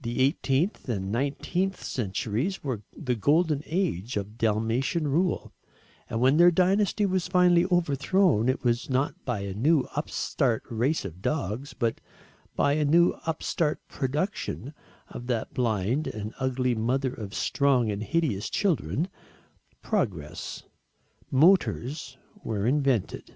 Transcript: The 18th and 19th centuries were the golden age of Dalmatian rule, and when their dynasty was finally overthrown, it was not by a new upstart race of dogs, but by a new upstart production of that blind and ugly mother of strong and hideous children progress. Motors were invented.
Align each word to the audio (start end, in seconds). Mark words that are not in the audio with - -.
The 0.00 0.32
18th 0.32 0.88
and 0.88 1.12
19th 1.12 1.78
centuries 1.78 2.62
were 2.62 2.82
the 2.96 3.16
golden 3.16 3.64
age 3.66 4.16
of 4.16 4.38
Dalmatian 4.38 5.08
rule, 5.08 5.52
and 6.08 6.20
when 6.20 6.36
their 6.36 6.52
dynasty 6.52 7.04
was 7.04 7.26
finally 7.26 7.64
overthrown, 7.72 8.48
it 8.48 8.62
was 8.62 8.88
not 8.88 9.16
by 9.24 9.40
a 9.40 9.54
new 9.54 9.88
upstart 9.96 10.62
race 10.70 11.04
of 11.04 11.20
dogs, 11.20 11.72
but 11.74 12.00
by 12.54 12.74
a 12.74 12.84
new 12.84 13.14
upstart 13.26 13.80
production 13.88 14.72
of 15.08 15.26
that 15.26 15.52
blind 15.52 16.06
and 16.06 16.32
ugly 16.38 16.76
mother 16.76 17.12
of 17.12 17.34
strong 17.34 17.90
and 17.90 18.04
hideous 18.04 18.48
children 18.48 19.08
progress. 19.82 20.62
Motors 21.32 22.16
were 22.44 22.68
invented. 22.68 23.34